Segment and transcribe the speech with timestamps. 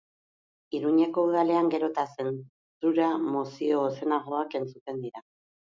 [0.77, 5.27] Iruñeko Udalean gero eta zentsura mozioa ozenagoak entzuten dira.